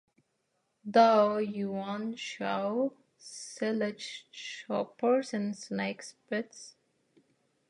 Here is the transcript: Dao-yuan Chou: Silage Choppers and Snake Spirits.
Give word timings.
Dao-yuan 0.89 2.15
Chou: 2.17 2.93
Silage 3.19 4.25
Choppers 4.31 5.31
and 5.31 5.55
Snake 5.55 6.01
Spirits. 6.01 6.75